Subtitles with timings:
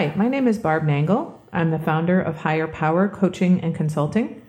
[0.00, 1.34] Hi, my name is Barb Nangle.
[1.52, 4.40] I'm the founder of Higher Power Coaching and Consulting.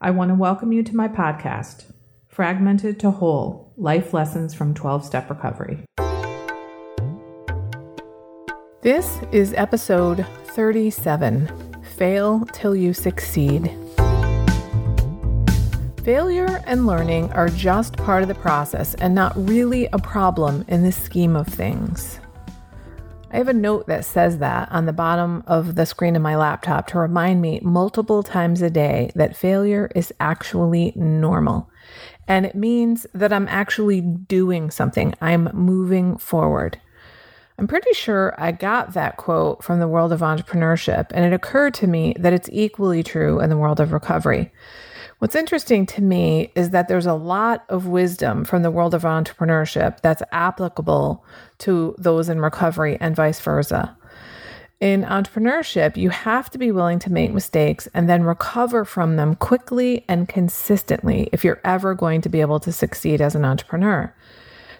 [0.00, 1.92] I want to welcome you to my podcast,
[2.26, 5.84] Fragmented to Whole Life Lessons from 12 Step Recovery.
[8.82, 11.48] This is episode 37
[11.96, 13.70] Fail Till You Succeed.
[16.02, 20.82] Failure and learning are just part of the process and not really a problem in
[20.82, 22.18] the scheme of things.
[23.30, 26.34] I have a note that says that on the bottom of the screen of my
[26.34, 31.68] laptop to remind me multiple times a day that failure is actually normal.
[32.26, 36.80] And it means that I'm actually doing something, I'm moving forward.
[37.58, 41.74] I'm pretty sure I got that quote from the world of entrepreneurship, and it occurred
[41.74, 44.52] to me that it's equally true in the world of recovery.
[45.18, 49.02] What's interesting to me is that there's a lot of wisdom from the world of
[49.02, 51.24] entrepreneurship that's applicable
[51.58, 53.96] to those in recovery and vice versa.
[54.78, 59.34] In entrepreneurship, you have to be willing to make mistakes and then recover from them
[59.34, 64.14] quickly and consistently if you're ever going to be able to succeed as an entrepreneur.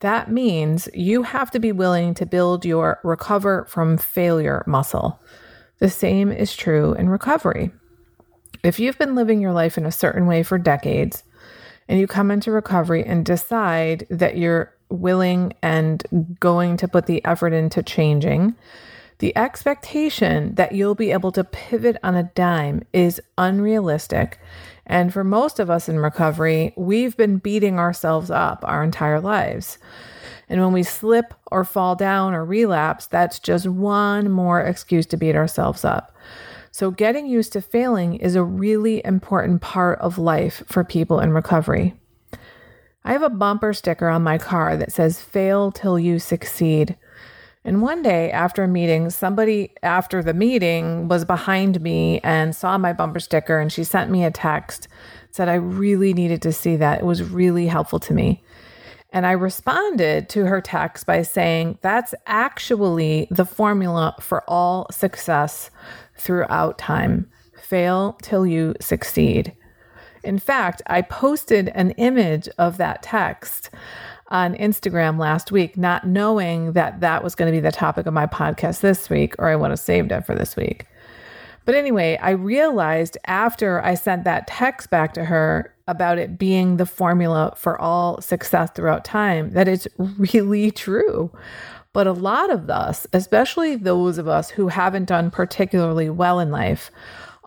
[0.00, 5.20] That means you have to be willing to build your recover from failure muscle.
[5.78, 7.70] The same is true in recovery.
[8.62, 11.22] If you've been living your life in a certain way for decades
[11.88, 17.24] and you come into recovery and decide that you're willing and going to put the
[17.24, 18.54] effort into changing,
[19.18, 24.38] the expectation that you'll be able to pivot on a dime is unrealistic.
[24.90, 29.78] And for most of us in recovery, we've been beating ourselves up our entire lives.
[30.48, 35.16] And when we slip or fall down or relapse, that's just one more excuse to
[35.16, 36.12] beat ourselves up.
[36.72, 41.32] So, getting used to failing is a really important part of life for people in
[41.32, 41.94] recovery.
[43.04, 46.96] I have a bumper sticker on my car that says, Fail till you succeed.
[47.64, 52.78] And one day after a meeting, somebody after the meeting was behind me and saw
[52.78, 54.88] my bumper sticker and she sent me a text,
[55.30, 57.00] said I really needed to see that.
[57.00, 58.42] It was really helpful to me.
[59.12, 65.70] And I responded to her text by saying, That's actually the formula for all success
[66.16, 67.28] throughout time.
[67.60, 69.54] Fail till you succeed.
[70.22, 73.70] In fact, I posted an image of that text
[74.30, 78.14] on Instagram last week, not knowing that that was going to be the topic of
[78.14, 80.86] my podcast this week, or I would have saved it for this week.
[81.64, 86.76] But anyway, I realized after I sent that text back to her about it being
[86.76, 91.30] the formula for all success throughout time that it's really true.
[91.92, 96.50] But a lot of us, especially those of us who haven't done particularly well in
[96.50, 96.90] life,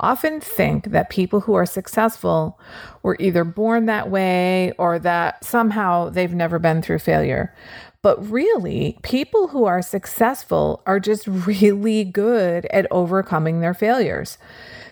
[0.04, 2.60] often think that people who are successful
[3.04, 7.56] were either born that way or that somehow they've never been through failure.
[8.02, 14.38] But really, people who are successful are just really good at overcoming their failures.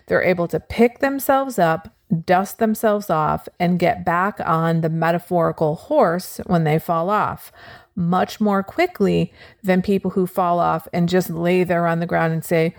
[0.06, 1.94] They're able to pick themselves up,
[2.24, 7.52] dust themselves off, and get back on the metaphorical horse when they fall off
[7.94, 9.32] much more quickly
[9.62, 12.74] than people who fall off and just lay there on the ground and say,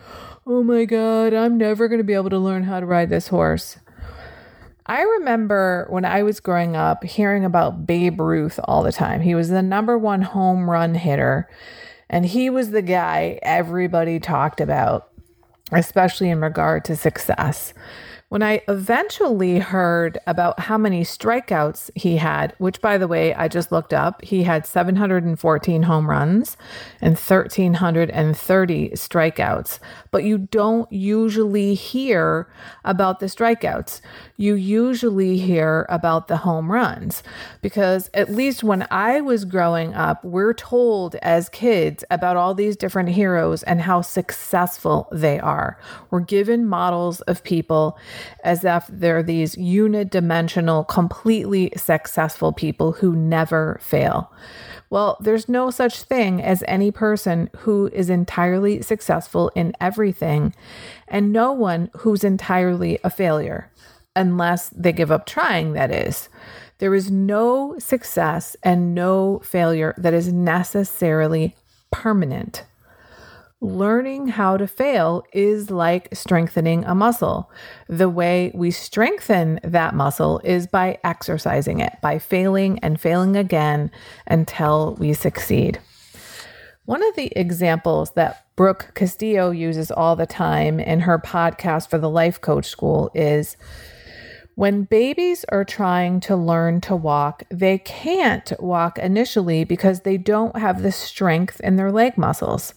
[0.45, 3.29] Oh my God, I'm never going to be able to learn how to ride this
[3.29, 3.77] horse.
[4.85, 9.21] I remember when I was growing up hearing about Babe Ruth all the time.
[9.21, 11.49] He was the number one home run hitter,
[12.09, 15.09] and he was the guy everybody talked about,
[15.71, 17.73] especially in regard to success.
[18.33, 23.47] When I eventually heard about how many strikeouts he had, which by the way, I
[23.47, 26.57] just looked up, he had 714 home runs
[26.99, 29.79] and 1,330 strikeouts.
[30.09, 32.47] But you don't usually hear
[32.83, 34.01] about the strikeouts.
[34.35, 37.21] You usually hear about the home runs
[37.61, 42.75] because, at least when I was growing up, we're told as kids about all these
[42.75, 45.77] different heroes and how successful they are.
[46.09, 47.95] We're given models of people
[48.43, 54.31] as if they're these unidimensional, completely successful people who never fail.
[54.89, 60.53] Well, there's no such thing as any person who is entirely successful in everything,
[61.07, 63.71] and no one who's entirely a failure,
[64.15, 66.29] unless they give up trying, that is.
[66.77, 71.55] There is no success and no failure that is necessarily
[71.91, 72.63] permanent.
[73.63, 77.49] Learning how to fail is like strengthening a muscle.
[77.87, 83.89] The way we strengthen that muscle is by exercising it, by failing and failing again
[84.27, 85.79] until we succeed.
[86.83, 91.97] One of the examples that Brooke Castillo uses all the time in her podcast for
[91.97, 93.55] the Life Coach School is
[94.55, 100.57] when babies are trying to learn to walk, they can't walk initially because they don't
[100.57, 102.73] have the strength in their leg muscles.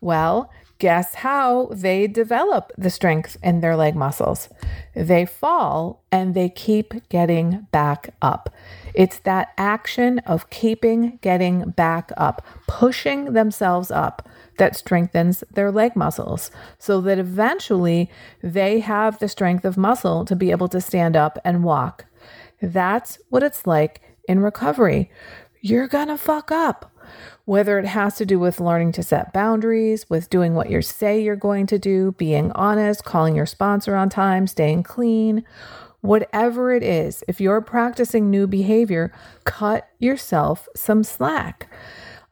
[0.00, 4.48] Well, guess how they develop the strength in their leg muscles?
[4.94, 8.54] They fall and they keep getting back up.
[8.94, 14.28] It's that action of keeping getting back up, pushing themselves up
[14.58, 18.10] that strengthens their leg muscles so that eventually
[18.42, 22.04] they have the strength of muscle to be able to stand up and walk.
[22.60, 25.10] That's what it's like in recovery.
[25.60, 26.92] You're gonna fuck up.
[27.46, 31.22] Whether it has to do with learning to set boundaries, with doing what you say
[31.22, 35.44] you're going to do, being honest, calling your sponsor on time, staying clean,
[36.02, 39.12] whatever it is, if you're practicing new behavior,
[39.44, 41.68] cut yourself some slack.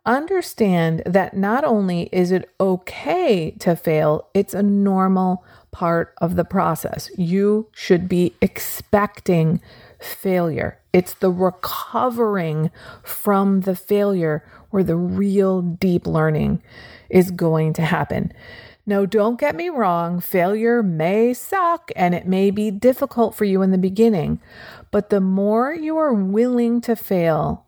[0.07, 6.45] Understand that not only is it okay to fail, it's a normal part of the
[6.45, 7.11] process.
[7.19, 9.61] You should be expecting
[9.99, 10.79] failure.
[10.93, 12.71] It's the recovering
[13.03, 16.63] from the failure where the real deep learning
[17.11, 18.33] is going to happen.
[18.87, 23.61] Now, don't get me wrong, failure may suck and it may be difficult for you
[23.61, 24.41] in the beginning,
[24.93, 27.66] but the more you are willing to fail,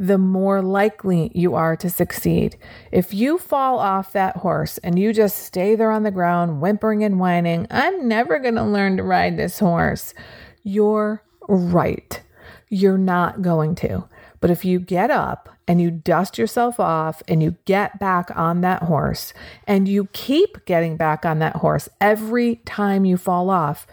[0.00, 2.56] the more likely you are to succeed.
[2.90, 7.04] If you fall off that horse and you just stay there on the ground, whimpering
[7.04, 10.14] and whining, I'm never going to learn to ride this horse,
[10.62, 12.22] you're right.
[12.70, 14.08] You're not going to.
[14.40, 18.62] But if you get up and you dust yourself off and you get back on
[18.62, 19.34] that horse
[19.66, 23.86] and you keep getting back on that horse every time you fall off,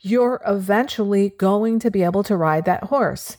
[0.00, 3.36] you're eventually going to be able to ride that horse.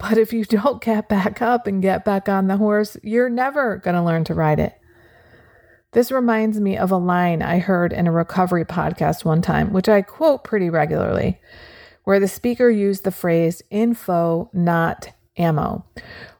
[0.00, 3.76] But if you don't get back up and get back on the horse, you're never
[3.76, 4.74] going to learn to ride it.
[5.92, 9.88] This reminds me of a line I heard in a recovery podcast one time, which
[9.88, 11.40] I quote pretty regularly,
[12.04, 15.10] where the speaker used the phrase info, not
[15.40, 15.84] ammo.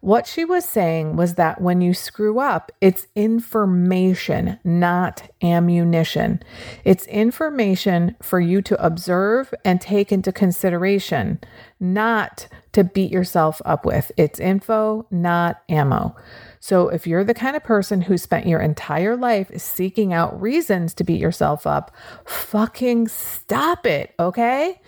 [0.00, 6.42] What she was saying was that when you screw up, it's information, not ammunition.
[6.84, 11.40] It's information for you to observe and take into consideration,
[11.78, 14.10] not to beat yourself up with.
[14.16, 16.16] It's info, not ammo.
[16.60, 20.94] So if you're the kind of person who spent your entire life seeking out reasons
[20.94, 21.90] to beat yourself up,
[22.24, 24.80] fucking stop it, okay?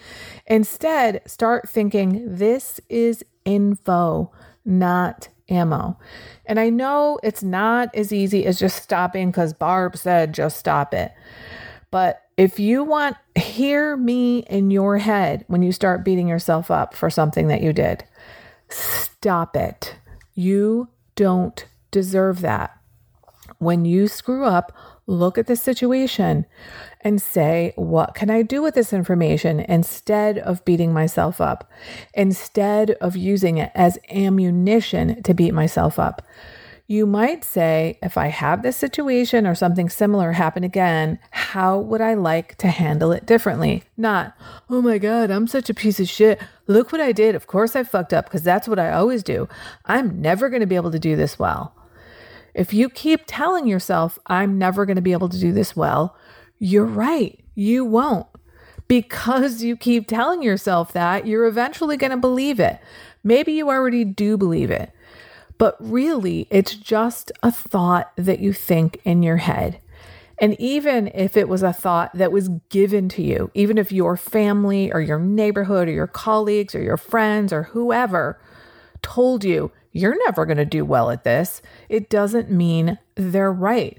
[0.46, 4.32] Instead, start thinking this is info,
[4.64, 5.98] not ammo.
[6.46, 10.94] And I know it's not as easy as just stopping because Barb said just stop
[10.94, 11.12] it.
[11.90, 16.94] But if you want, hear me in your head when you start beating yourself up
[16.94, 18.04] for something that you did.
[18.68, 19.96] Stop it.
[20.34, 22.78] You don't deserve that.
[23.58, 24.72] When you screw up,
[25.06, 26.46] look at the situation
[27.00, 31.70] and say, what can I do with this information instead of beating myself up,
[32.14, 36.22] instead of using it as ammunition to beat myself up?
[36.88, 42.00] You might say, if I have this situation or something similar happen again, how would
[42.00, 43.84] I like to handle it differently?
[43.96, 44.36] Not,
[44.68, 46.40] oh my God, I'm such a piece of shit.
[46.66, 47.34] Look what I did.
[47.34, 49.48] Of course I fucked up because that's what I always do.
[49.86, 51.74] I'm never going to be able to do this well.
[52.54, 56.16] If you keep telling yourself, I'm never going to be able to do this well,
[56.58, 57.42] you're right.
[57.54, 58.26] You won't.
[58.88, 62.78] Because you keep telling yourself that, you're eventually going to believe it.
[63.24, 64.92] Maybe you already do believe it,
[65.56, 69.80] but really, it's just a thought that you think in your head.
[70.38, 74.16] And even if it was a thought that was given to you, even if your
[74.16, 78.40] family or your neighborhood or your colleagues or your friends or whoever
[79.02, 83.98] told you, you're never going to do well at this, it doesn't mean they're right.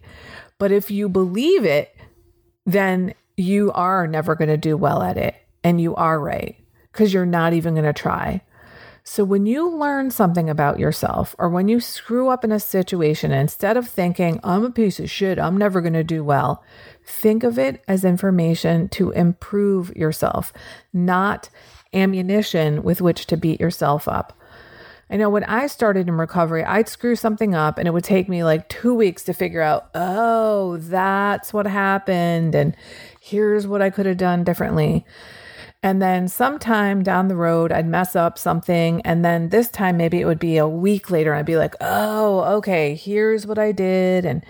[0.58, 1.96] But if you believe it,
[2.66, 5.36] then you are never going to do well at it.
[5.64, 6.58] And you are right
[6.92, 8.42] because you're not even going to try.
[9.06, 13.34] So when you learn something about yourself or when you screw up in a situation,
[13.34, 16.64] instead of thinking, I'm a piece of shit, I'm never going to do well,
[17.04, 20.54] think of it as information to improve yourself,
[20.94, 21.50] not
[21.94, 24.40] ammunition with which to beat yourself up.
[25.14, 28.28] I know when I started in recovery, I'd screw something up and it would take
[28.28, 32.56] me like two weeks to figure out, oh, that's what happened.
[32.56, 32.76] And
[33.22, 35.06] here's what I could have done differently.
[35.84, 39.02] And then sometime down the road, I'd mess up something.
[39.02, 41.36] And then this time, maybe it would be a week later.
[41.36, 44.26] I'd be like, oh, okay, here's what I did.
[44.26, 44.44] And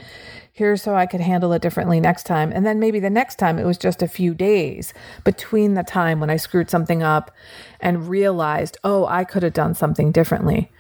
[0.54, 2.52] here's how I could handle it differently next time.
[2.54, 4.94] And then maybe the next time it was just a few days
[5.24, 7.32] between the time when I screwed something up
[7.80, 10.72] and realized, oh, I could have done something differently.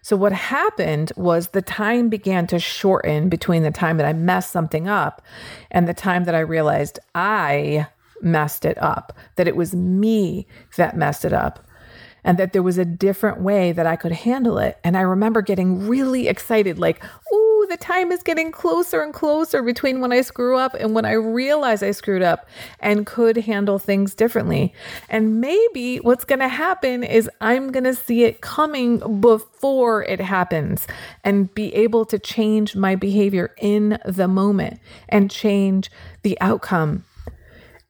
[0.00, 4.52] So what happened was the time began to shorten between the time that I messed
[4.52, 5.20] something up
[5.72, 7.88] and the time that I realized I
[8.22, 11.66] messed it up, that it was me that messed it up
[12.26, 14.78] and that there was a different way that I could handle it.
[14.82, 17.02] And I remember getting really excited, like,
[17.32, 21.04] ooh, the time is getting closer and closer between when I screw up and when
[21.04, 22.48] I realize I screwed up
[22.80, 24.72] and could handle things differently.
[25.08, 30.20] And maybe what's going to happen is I'm going to see it coming before it
[30.20, 30.86] happens
[31.24, 35.90] and be able to change my behavior in the moment and change
[36.22, 37.04] the outcome.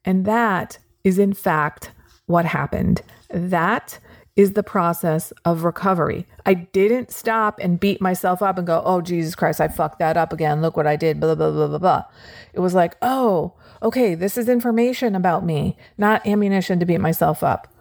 [0.05, 1.91] And that is, in fact,
[2.27, 3.03] what happened.
[3.31, 3.99] That
[4.37, 6.27] is the process of recovery.
[6.45, 10.19] I didn't stop and beat myself up and go, oh, Jesus Christ, I fucked that
[10.19, 10.61] up again.
[10.61, 12.05] Look what I did, blah, blah, blah, blah, blah.
[12.53, 17.43] It was like, oh, okay, this is information about me, not ammunition to beat myself
[17.43, 17.73] up.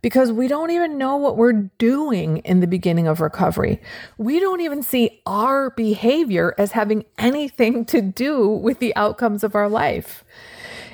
[0.00, 3.80] Because we don't even know what we're doing in the beginning of recovery.
[4.16, 9.56] We don't even see our behavior as having anything to do with the outcomes of
[9.56, 10.22] our life.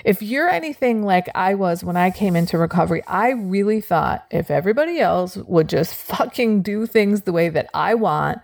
[0.05, 4.51] If you're anything like I was when I came into recovery, I really thought if
[4.51, 8.41] everybody else would just fucking do things the way that I want,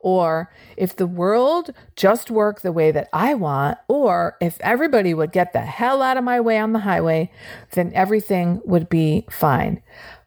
[0.00, 5.32] or if the world just worked the way that I want, or if everybody would
[5.32, 7.30] get the hell out of my way on the highway,
[7.72, 9.82] then everything would be fine.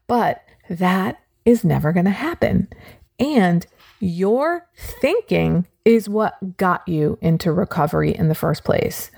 [0.08, 2.68] But that is never going to happen.
[3.20, 3.66] And
[4.00, 9.12] your thinking is what got you into recovery in the first place.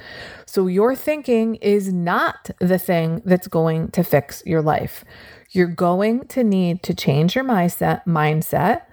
[0.46, 5.03] So, your thinking is not the thing that's going to fix your life.
[5.51, 8.84] You're going to need to change your mindset, mindset,